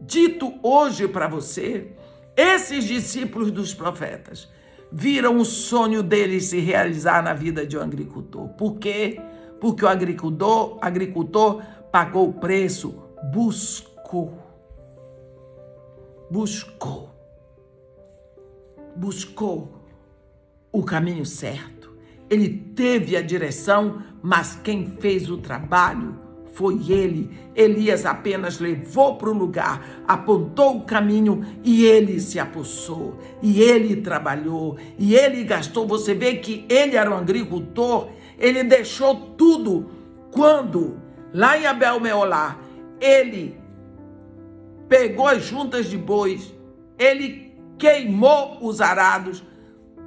dito 0.00 0.54
hoje 0.62 1.06
para 1.06 1.28
você. 1.28 1.92
Esses 2.34 2.84
discípulos 2.84 3.50
dos 3.50 3.74
profetas 3.74 4.48
viram 4.90 5.36
o 5.36 5.44
sonho 5.44 6.02
deles 6.02 6.46
se 6.46 6.58
realizar 6.58 7.22
na 7.22 7.34
vida 7.34 7.66
de 7.66 7.76
um 7.76 7.82
agricultor. 7.82 8.48
Por 8.54 8.78
quê? 8.78 9.20
Porque 9.60 9.84
o 9.84 9.88
agricultor, 9.88 10.78
agricultor 10.80 11.62
pagou 11.92 12.30
o 12.30 12.32
preço, 12.32 12.94
buscou. 13.30 14.38
Buscou. 16.30 17.10
Buscou 18.96 19.84
o 20.72 20.82
caminho 20.82 21.26
certo 21.26 21.73
ele 22.34 22.48
teve 22.74 23.16
a 23.16 23.22
direção, 23.22 24.02
mas 24.22 24.58
quem 24.62 24.86
fez 25.00 25.30
o 25.30 25.38
trabalho 25.38 26.18
foi 26.54 26.78
ele. 26.90 27.30
Elias 27.54 28.06
apenas 28.06 28.58
levou 28.58 29.16
para 29.16 29.28
o 29.28 29.36
lugar, 29.36 30.02
apontou 30.06 30.78
o 30.78 30.84
caminho 30.84 31.44
e 31.62 31.84
ele 31.84 32.20
se 32.20 32.38
apossou. 32.38 33.18
E 33.42 33.60
ele 33.60 33.96
trabalhou, 33.96 34.76
e 34.98 35.14
ele 35.14 35.44
gastou. 35.44 35.86
Você 35.86 36.14
vê 36.14 36.36
que 36.36 36.64
ele 36.68 36.96
era 36.96 37.10
um 37.10 37.18
agricultor, 37.18 38.08
ele 38.38 38.62
deixou 38.64 39.14
tudo. 39.36 39.90
Quando, 40.30 40.96
lá 41.32 41.58
em 41.58 41.66
Abel 41.66 42.00
Meolá, 42.00 42.58
ele 43.00 43.56
pegou 44.88 45.26
as 45.26 45.44
juntas 45.44 45.90
de 45.90 45.96
bois, 45.96 46.54
ele 46.98 47.52
queimou 47.78 48.58
os 48.60 48.80
arados, 48.80 49.42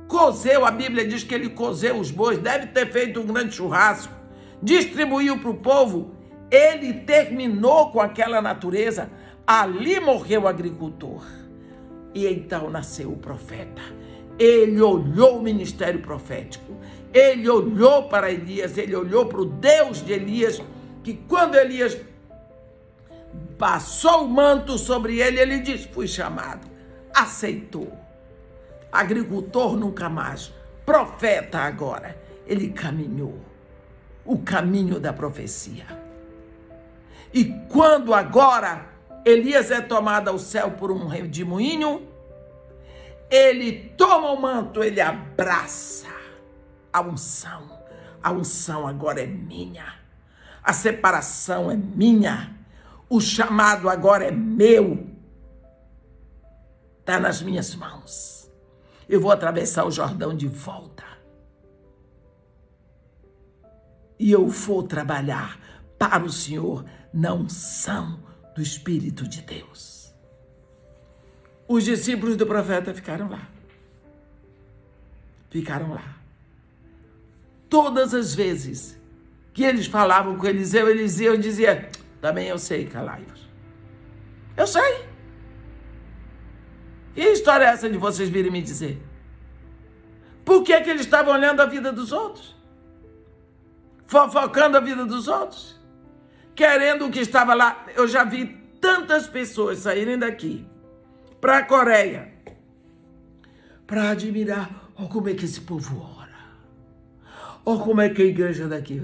Cozeu, 0.08 0.66
a 0.66 0.72
Bíblia 0.72 1.06
diz 1.06 1.24
que 1.24 1.36
ele 1.36 1.50
cozeu 1.50 1.98
os 1.98 2.12
bois, 2.12 2.38
deve 2.38 2.68
ter 2.68 2.90
feito 2.92 3.20
um 3.20 3.26
grande 3.26 3.56
churrasco, 3.56 4.14
distribuiu 4.62 5.40
para 5.40 5.50
o 5.50 5.56
povo. 5.58 6.16
Ele 6.50 6.94
terminou 6.94 7.92
com 7.92 8.00
aquela 8.00 8.42
natureza. 8.42 9.12
Ali 9.46 10.00
morreu 10.00 10.44
o 10.44 10.48
agricultor. 10.48 11.26
E 12.14 12.26
então 12.26 12.70
nasceu 12.70 13.12
o 13.12 13.18
profeta. 13.18 13.82
Ele 14.40 14.80
olhou 14.82 15.40
o 15.40 15.44
ministério 15.44 16.02
profético. 16.02 16.78
Ele 17.14 17.50
olhou 17.50 18.04
para 18.04 18.32
Elias, 18.32 18.78
ele 18.78 18.96
olhou 18.96 19.26
para 19.26 19.42
o 19.42 19.46
Deus 19.46 20.04
de 20.06 20.14
Elias, 20.14 20.62
que 21.04 21.14
quando 21.14 21.56
Elias 21.56 21.98
passou 23.58 24.26
o 24.26 24.30
manto 24.30 24.78
sobre 24.78 25.20
ele, 25.20 25.40
ele 25.40 25.60
disse: 25.60 25.88
Fui 25.90 26.08
chamado. 26.08 26.68
Aceitou 27.14 28.07
agricultor 29.00 29.78
nunca 29.78 30.10
mais, 30.10 30.54
profeta 30.86 31.60
agora. 31.60 32.20
Ele 32.46 32.70
caminhou 32.70 33.40
o 34.26 34.40
caminho 34.40 35.00
da 35.00 35.14
profecia. 35.14 35.86
E 37.34 37.46
quando 37.70 38.14
agora 38.14 38.88
Elias 39.26 39.72
é 39.72 39.82
tomado 39.82 40.30
ao 40.30 40.40
céu 40.40 40.72
por 40.72 40.92
um 40.92 41.08
redemoinho, 41.08 42.08
ele 43.30 43.90
toma 43.98 44.32
o 44.32 44.42
manto, 44.42 44.84
ele 44.84 45.02
abraça 45.02 46.08
a 46.92 47.02
unção. 47.02 47.78
A 48.24 48.32
unção 48.32 48.88
agora 48.88 49.22
é 49.22 49.28
minha. 49.28 49.96
A 50.64 50.74
separação 50.74 51.70
é 51.70 51.76
minha. 51.76 52.56
O 53.10 53.22
chamado 53.22 53.90
agora 53.90 54.26
é 54.26 54.32
meu. 54.32 55.08
Está 57.00 57.20
nas 57.20 57.42
minhas 57.42 57.76
mãos. 57.76 58.37
Eu 59.08 59.22
vou 59.22 59.32
atravessar 59.32 59.86
o 59.86 59.92
Jordão 59.92 60.36
de 60.36 60.48
volta. 60.48 61.04
E 64.20 64.32
eu 64.32 64.48
vou 64.48 64.84
trabalhar 64.84 65.60
para 65.98 66.24
o 66.24 66.30
Senhor 66.30 66.84
na 67.14 67.34
unção 67.34 68.20
do 68.56 68.62
Espírito 68.62 69.28
de 69.28 69.42
Deus. 69.42 70.14
Os 71.68 71.84
discípulos 71.84 72.36
do 72.36 72.46
profeta 72.46 72.94
ficaram 72.94 73.30
lá. 73.30 73.48
Ficaram 75.50 75.94
lá. 75.94 76.18
Todas 77.70 78.14
as 78.14 78.34
vezes 78.34 78.98
que 79.54 79.64
eles 79.64 79.88
falavam 79.88 80.38
com 80.38 80.46
Eliseu, 80.46 80.90
Eliseu 80.90 81.38
dizia: 81.38 81.90
Também 82.22 82.48
eu 82.48 82.58
sei, 82.58 82.86
calai-vos. 82.86 83.48
Eu 84.56 84.68
sei. 84.68 85.07
E 87.18 87.22
a 87.24 87.32
história 87.32 87.66
é 87.66 87.70
essa 87.70 87.90
de 87.90 87.98
vocês 87.98 88.30
virem 88.30 88.52
me 88.52 88.62
dizer? 88.62 89.02
Por 90.46 90.64
que, 90.64 90.80
que 90.82 90.90
eles 90.92 91.02
estavam 91.02 91.34
olhando 91.34 91.60
a 91.62 91.66
vida 91.66 91.92
dos 91.92 92.12
outros? 92.12 92.56
Fofocando 94.06 94.78
a 94.78 94.80
vida 94.80 95.04
dos 95.04 95.28
outros? 95.28 95.82
Querendo 96.56 97.08
o 97.08 97.12
que 97.12 97.20
estava 97.20 97.56
lá. 97.56 97.88
Eu 97.96 98.08
já 98.08 98.24
vi 98.24 98.46
tantas 98.80 99.28
pessoas 99.28 99.80
saírem 99.80 100.18
daqui 100.20 100.64
para 101.42 101.58
a 101.58 101.66
Coreia 101.66 102.32
para 103.88 104.12
admirar 104.12 104.92
oh, 104.96 105.08
como 105.08 105.30
é 105.30 105.34
que 105.34 105.46
esse 105.46 105.62
povo 105.62 106.00
ora. 106.20 106.38
Oh, 107.66 107.80
como 107.80 108.00
é 108.00 108.10
que 108.10 108.22
a 108.22 108.26
igreja 108.26 108.68
daqui 108.68 109.02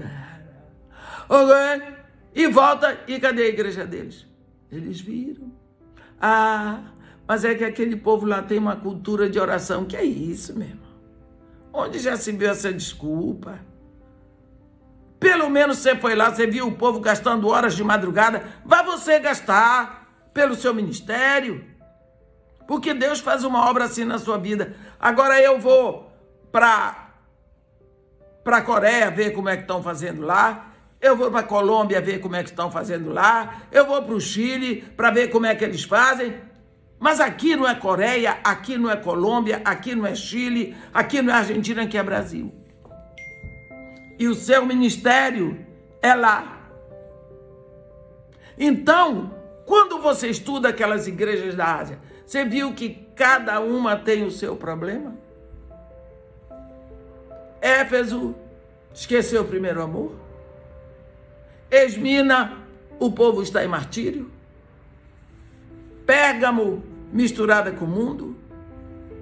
oh, 1.28 1.52
é? 1.52 2.04
E 2.32 2.46
volta, 2.46 2.96
e 3.08 3.18
cadê 3.18 3.42
a 3.42 3.48
igreja 3.48 3.84
deles? 3.84 4.24
Eles 4.70 5.00
viram. 5.00 5.52
Ah, 6.20 6.92
mas 7.26 7.44
é 7.44 7.54
que 7.54 7.64
aquele 7.64 7.96
povo 7.96 8.26
lá 8.26 8.42
tem 8.42 8.58
uma 8.58 8.76
cultura 8.76 9.28
de 9.28 9.38
oração. 9.38 9.84
Que 9.84 9.96
é 9.96 10.04
isso, 10.04 10.56
meu 10.56 10.68
irmão? 10.68 10.84
Onde 11.72 11.98
já 11.98 12.16
se 12.16 12.32
viu 12.32 12.50
essa 12.50 12.72
desculpa? 12.72 13.58
Pelo 15.18 15.48
menos 15.48 15.78
você 15.78 15.96
foi 15.96 16.14
lá, 16.14 16.30
você 16.30 16.46
viu 16.46 16.68
o 16.68 16.72
povo 16.72 17.00
gastando 17.00 17.48
horas 17.48 17.74
de 17.74 17.82
madrugada. 17.82 18.44
Vá 18.64 18.82
você 18.82 19.18
gastar 19.18 20.28
pelo 20.34 20.54
seu 20.54 20.74
ministério. 20.74 21.64
Porque 22.66 22.92
Deus 22.92 23.20
faz 23.20 23.42
uma 23.42 23.68
obra 23.68 23.84
assim 23.84 24.04
na 24.04 24.18
sua 24.18 24.36
vida. 24.36 24.76
Agora 25.00 25.40
eu 25.40 25.58
vou 25.58 26.12
para 26.52 27.02
para 28.42 28.60
Coreia 28.60 29.10
ver 29.10 29.30
como 29.30 29.48
é 29.48 29.56
que 29.56 29.62
estão 29.62 29.82
fazendo 29.82 30.20
lá. 30.20 30.72
Eu 31.00 31.16
vou 31.16 31.30
para 31.30 31.42
Colômbia 31.42 32.00
ver 32.00 32.18
como 32.20 32.36
é 32.36 32.42
que 32.42 32.50
estão 32.50 32.70
fazendo 32.70 33.10
lá. 33.10 33.62
Eu 33.72 33.86
vou 33.86 34.02
para 34.02 34.14
o 34.14 34.20
Chile 34.20 34.82
para 34.94 35.10
ver 35.10 35.28
como 35.28 35.46
é 35.46 35.54
que 35.54 35.64
eles 35.64 35.84
fazem. 35.84 36.34
Mas 36.98 37.20
aqui 37.20 37.56
não 37.56 37.68
é 37.68 37.74
Coreia, 37.74 38.38
aqui 38.42 38.78
não 38.78 38.90
é 38.90 38.96
Colômbia, 38.96 39.60
aqui 39.64 39.94
não 39.94 40.06
é 40.06 40.14
Chile, 40.14 40.76
aqui 40.92 41.20
não 41.20 41.32
é 41.32 41.36
Argentina, 41.36 41.82
aqui 41.82 41.98
é 41.98 42.02
Brasil 42.02 42.52
e 44.18 44.28
o 44.28 44.34
seu 44.34 44.64
ministério 44.64 45.64
é 46.00 46.14
lá. 46.14 46.70
Então, 48.58 49.34
quando 49.66 50.00
você 50.00 50.28
estuda 50.28 50.68
aquelas 50.68 51.06
igrejas 51.06 51.54
da 51.54 51.76
Ásia, 51.76 51.98
você 52.24 52.44
viu 52.44 52.72
que 52.72 53.06
cada 53.16 53.60
uma 53.60 53.96
tem 53.96 54.24
o 54.24 54.30
seu 54.30 54.56
problema? 54.56 55.16
Éfeso 57.60 58.34
esqueceu 58.92 59.42
o 59.42 59.46
primeiro 59.46 59.82
amor. 59.82 60.14
Esmina, 61.70 62.58
o 63.00 63.10
povo 63.10 63.42
está 63.42 63.64
em 63.64 63.68
martírio. 63.68 64.30
Pérgamo, 66.06 66.84
misturada 67.14 67.70
com 67.70 67.84
o 67.84 67.88
mundo. 67.88 68.36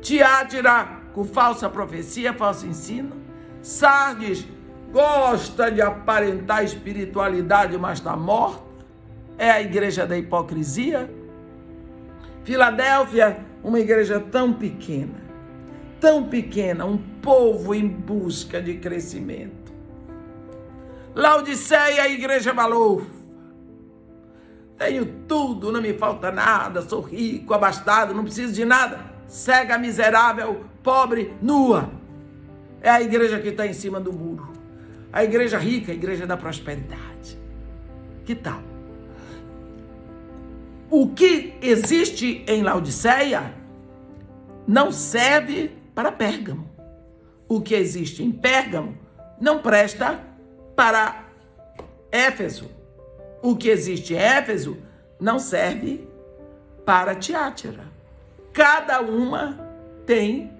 Tiátira, 0.00 1.02
com 1.12 1.22
falsa 1.24 1.68
profecia, 1.68 2.32
falso 2.32 2.66
ensino. 2.66 3.12
Sardes, 3.60 4.44
gosta 4.90 5.70
de 5.70 5.82
aparentar 5.82 6.64
espiritualidade, 6.64 7.76
mas 7.76 7.98
está 7.98 8.16
morta. 8.16 8.64
É 9.36 9.50
a 9.50 9.60
igreja 9.60 10.06
da 10.06 10.16
hipocrisia. 10.16 11.08
Filadélfia, 12.42 13.44
uma 13.62 13.78
igreja 13.78 14.18
tão 14.18 14.52
pequena, 14.52 15.20
tão 16.00 16.24
pequena, 16.24 16.84
um 16.84 16.96
povo 16.96 17.72
em 17.72 17.86
busca 17.86 18.60
de 18.60 18.78
crescimento. 18.78 19.72
Laodiceia, 21.14 22.02
a 22.02 22.08
igreja 22.08 22.52
valor. 22.52 23.06
Tenho 24.84 25.06
tudo, 25.28 25.70
não 25.70 25.80
me 25.80 25.92
falta 25.92 26.32
nada, 26.32 26.82
sou 26.82 27.00
rico, 27.00 27.54
abastado, 27.54 28.12
não 28.12 28.24
preciso 28.24 28.52
de 28.52 28.64
nada. 28.64 28.98
Cega, 29.28 29.78
miserável, 29.78 30.64
pobre, 30.82 31.32
nua. 31.40 31.88
É 32.80 32.90
a 32.90 33.00
igreja 33.00 33.38
que 33.38 33.50
está 33.50 33.64
em 33.64 33.74
cima 33.74 34.00
do 34.00 34.12
muro. 34.12 34.52
A 35.12 35.22
igreja 35.22 35.56
rica, 35.56 35.92
a 35.92 35.94
igreja 35.94 36.26
da 36.26 36.36
prosperidade. 36.36 37.38
Que 38.24 38.34
tal? 38.34 38.60
O 40.90 41.10
que 41.10 41.54
existe 41.62 42.44
em 42.48 42.64
Laodiceia 42.64 43.54
não 44.66 44.90
serve 44.90 45.70
para 45.94 46.10
Pérgamo. 46.10 46.68
O 47.48 47.60
que 47.60 47.76
existe 47.76 48.24
em 48.24 48.32
Pérgamo 48.32 48.98
não 49.40 49.62
presta 49.62 50.18
para 50.74 51.28
Éfeso. 52.10 52.81
O 53.42 53.56
que 53.56 53.68
existe 53.68 54.14
em 54.14 54.18
Éfeso 54.18 54.78
não 55.18 55.40
serve 55.40 56.08
para 56.86 57.16
Tiátira. 57.16 57.84
Cada 58.52 59.00
uma 59.00 59.58
tem 60.06 60.52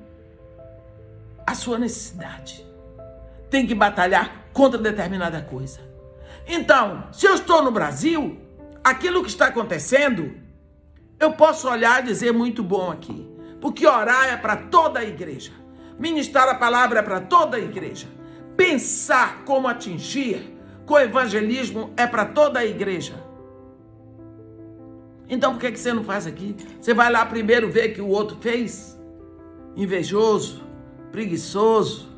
a 1.46 1.54
sua 1.54 1.78
necessidade. 1.78 2.66
Tem 3.48 3.66
que 3.66 3.74
batalhar 3.74 4.46
contra 4.52 4.80
determinada 4.80 5.40
coisa. 5.42 5.80
Então, 6.46 7.04
se 7.12 7.26
eu 7.26 7.34
estou 7.34 7.62
no 7.62 7.70
Brasil, 7.70 8.40
aquilo 8.82 9.22
que 9.22 9.28
está 9.28 9.46
acontecendo, 9.46 10.34
eu 11.20 11.32
posso 11.32 11.68
olhar 11.68 12.02
e 12.02 12.06
dizer 12.06 12.32
muito 12.32 12.64
bom 12.64 12.90
aqui. 12.90 13.30
Porque 13.60 13.86
orar 13.86 14.26
é 14.26 14.36
para 14.36 14.56
toda 14.56 14.98
a 14.98 15.04
igreja. 15.04 15.52
Ministrar 15.98 16.48
a 16.48 16.54
palavra 16.56 16.98
é 16.98 17.02
para 17.02 17.20
toda 17.20 17.56
a 17.56 17.60
igreja. 17.60 18.08
Pensar 18.56 19.44
como 19.44 19.68
atingir 19.68 20.51
com 20.86 20.94
o 20.94 20.98
evangelismo 20.98 21.92
é 21.96 22.06
para 22.06 22.24
toda 22.24 22.58
a 22.58 22.64
igreja. 22.64 23.14
Então 25.28 25.52
por 25.52 25.60
que, 25.60 25.72
que 25.72 25.78
você 25.78 25.92
não 25.92 26.04
faz 26.04 26.26
aqui? 26.26 26.56
Você 26.80 26.92
vai 26.92 27.10
lá 27.10 27.24
primeiro 27.24 27.70
ver 27.70 27.90
que 27.90 28.00
o 28.00 28.08
outro 28.08 28.36
fez? 28.40 29.00
Invejoso, 29.74 30.62
preguiçoso, 31.10 32.12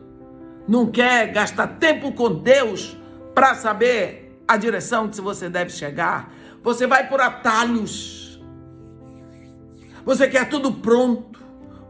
não 0.67 0.91
quer 0.91 1.31
gastar 1.33 1.67
tempo 1.79 2.13
com 2.13 2.35
Deus 2.35 2.97
para 3.35 3.55
saber 3.55 4.41
a 4.49 4.57
direção 4.57 5.09
que 5.09 5.21
você 5.21 5.49
deve 5.49 5.71
chegar. 5.71 6.33
Você 6.63 6.87
vai 6.87 7.09
por 7.09 7.21
atalhos. 7.21 8.43
Você 10.05 10.29
quer 10.29 10.49
tudo 10.49 10.73
pronto. 10.73 11.39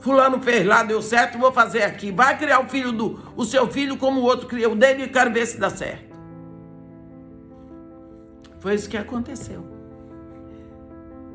Fulano 0.00 0.42
fez 0.42 0.66
lá, 0.66 0.82
deu 0.82 1.00
certo, 1.00 1.38
vou 1.38 1.50
fazer 1.50 1.82
aqui. 1.82 2.12
Vai 2.12 2.36
criar 2.36 2.60
o 2.60 2.68
filho 2.68 2.92
do 2.92 3.18
o 3.36 3.44
seu 3.44 3.66
filho 3.66 3.96
como 3.96 4.20
o 4.20 4.24
outro 4.24 4.46
criou 4.46 4.76
dele 4.76 5.04
e 5.04 5.08
quero 5.08 5.32
ver 5.32 5.46
se 5.46 5.58
dá 5.58 5.70
certo. 5.70 6.03
Foi 8.64 8.72
isso 8.72 8.88
que 8.88 8.96
aconteceu. 8.96 9.62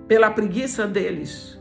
Pela 0.07 0.31
preguiça 0.31 0.87
deles, 0.87 1.59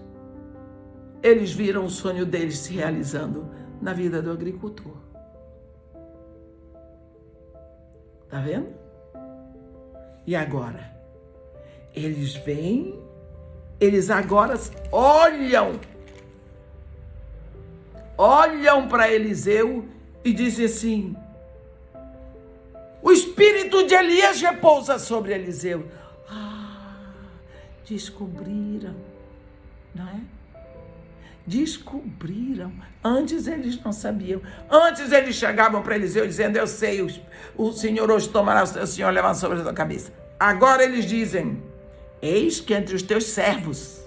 eles 1.23 1.53
viram 1.53 1.85
o 1.85 1.91
sonho 1.91 2.25
deles 2.25 2.61
se 2.61 2.73
realizando 2.73 3.51
na 3.79 3.93
vida 3.93 4.23
do 4.23 4.33
agricultor. 4.33 4.97
Tá 8.31 8.41
vendo? 8.41 8.69
E 10.27 10.35
agora? 10.35 10.91
Eles 11.95 12.35
vêm, 12.37 12.99
eles 13.79 14.09
agora 14.09 14.55
olham, 14.91 15.79
olham 18.17 18.89
para 18.89 19.13
Eliseu 19.13 19.85
e 20.25 20.33
dizem 20.33 20.65
assim: 20.65 21.17
o 23.03 23.13
espírito 23.13 23.87
de 23.87 23.95
Elias 23.95 24.41
repousa 24.41 24.99
sobre 24.99 25.33
Eliseu. 25.35 25.87
Ah, 26.29 27.13
descobriram, 27.85 28.97
não 29.95 30.09
é? 30.09 30.21
descobriram. 31.49 32.71
Antes 33.03 33.47
eles 33.47 33.83
não 33.83 33.91
sabiam. 33.91 34.43
Antes 34.71 35.11
eles 35.11 35.35
chegavam 35.35 35.83
para 35.83 35.97
Eliseu 35.97 36.27
dizendo: 36.27 36.59
Eu 36.59 36.67
sei, 36.67 37.01
o, 37.57 37.73
Senhor 37.73 38.11
hoje 38.11 38.29
tomará 38.29 38.63
o 38.63 38.87
Senhor 38.87 39.11
levando 39.11 39.37
sobre 39.37 39.59
a 39.59 39.63
sua 39.63 39.73
cabeça. 39.73 40.13
Agora 40.39 40.85
eles 40.85 41.07
dizem: 41.07 41.63
Eis 42.21 42.61
que 42.61 42.75
entre 42.75 42.95
os 42.95 43.03
teus 43.03 43.25
servos, 43.25 44.01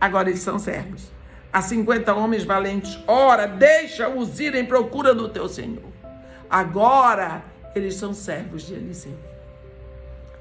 agora 0.00 0.30
eles 0.30 0.40
são 0.40 0.58
servos, 0.58 1.02
há 1.52 1.60
50 1.60 2.14
homens 2.14 2.44
valentes, 2.44 2.98
ora, 3.08 3.46
deixa-os 3.46 4.38
ir 4.38 4.54
em 4.54 4.64
procura 4.64 5.12
do 5.12 5.28
teu 5.28 5.48
Senhor. 5.48 5.92
Agora 6.48 7.42
eles 7.74 7.94
são 7.94 8.14
servos 8.14 8.66
de 8.66 8.74
Eliseu. 8.74 9.18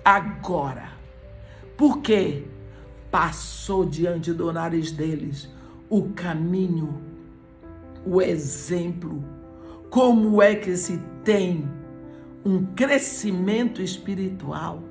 Agora. 0.04 0.91
Por 1.78 2.02
quê? 2.02 2.43
Passou 3.10 3.86
diante 3.86 4.32
do 4.34 4.52
nariz 4.52 4.91
deles 4.91 5.50
o 5.89 6.10
caminho, 6.10 7.02
o 8.06 8.22
exemplo. 8.22 9.24
Como 9.89 10.41
é 10.41 10.56
que 10.56 10.76
se 10.76 11.00
tem 11.24 11.69
um 12.43 12.65
crescimento 12.65 13.82
espiritual? 13.82 14.82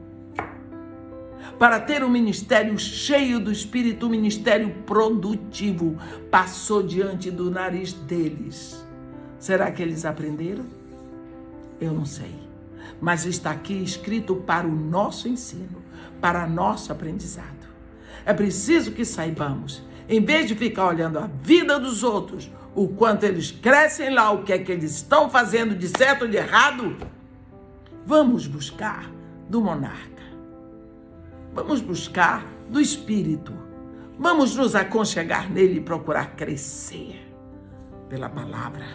Para 1.58 1.80
ter 1.80 2.04
um 2.04 2.08
ministério 2.08 2.78
cheio 2.78 3.40
do 3.40 3.50
Espírito, 3.50 4.06
um 4.06 4.10
ministério 4.10 4.70
produtivo, 4.86 5.96
passou 6.30 6.82
diante 6.82 7.30
do 7.30 7.50
nariz 7.50 7.92
deles. 7.92 8.84
Será 9.38 9.70
que 9.70 9.82
eles 9.82 10.04
aprenderam? 10.04 10.81
Eu 11.82 11.92
não 11.92 12.04
sei. 12.04 12.32
Mas 13.00 13.26
está 13.26 13.50
aqui 13.50 13.74
escrito 13.82 14.36
para 14.36 14.68
o 14.68 14.70
nosso 14.70 15.26
ensino, 15.28 15.82
para 16.20 16.46
nosso 16.46 16.92
aprendizado. 16.92 17.66
É 18.24 18.32
preciso 18.32 18.92
que 18.92 19.04
saibamos, 19.04 19.82
em 20.08 20.24
vez 20.24 20.46
de 20.46 20.54
ficar 20.54 20.86
olhando 20.86 21.18
a 21.18 21.28
vida 21.42 21.80
dos 21.80 22.04
outros, 22.04 22.48
o 22.72 22.86
quanto 22.86 23.24
eles 23.24 23.50
crescem 23.50 24.10
lá, 24.10 24.30
o 24.30 24.44
que 24.44 24.52
é 24.52 24.58
que 24.58 24.70
eles 24.70 24.94
estão 24.94 25.28
fazendo 25.28 25.74
de 25.74 25.88
certo 25.88 26.22
ou 26.22 26.28
de 26.28 26.36
errado, 26.36 26.96
vamos 28.06 28.46
buscar 28.46 29.10
do 29.48 29.60
monarca. 29.60 30.22
Vamos 31.52 31.80
buscar 31.80 32.46
do 32.70 32.80
espírito. 32.80 33.52
Vamos 34.16 34.54
nos 34.54 34.76
aconchegar 34.76 35.50
nele 35.50 35.78
e 35.78 35.82
procurar 35.82 36.36
crescer 36.36 37.28
pela 38.08 38.28
palavra, 38.28 38.86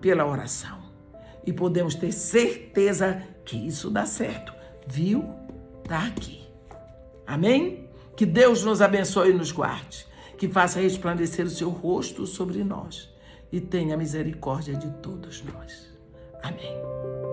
pela 0.00 0.24
oração 0.24 0.83
e 1.46 1.52
podemos 1.52 1.94
ter 1.94 2.12
certeza 2.12 3.22
que 3.44 3.56
isso 3.56 3.90
dá 3.90 4.06
certo. 4.06 4.52
Viu? 4.86 5.24
Tá 5.86 6.06
aqui. 6.06 6.44
Amém? 7.26 7.88
Que 8.16 8.24
Deus 8.24 8.62
nos 8.62 8.80
abençoe 8.80 9.30
e 9.30 9.34
nos 9.34 9.50
guarde, 9.50 10.06
que 10.38 10.48
faça 10.48 10.80
resplandecer 10.80 11.44
o 11.44 11.50
seu 11.50 11.68
rosto 11.68 12.26
sobre 12.26 12.62
nós 12.62 13.12
e 13.50 13.60
tenha 13.60 13.96
misericórdia 13.96 14.74
de 14.74 14.90
todos 15.02 15.42
nós. 15.44 15.92
Amém. 16.42 17.23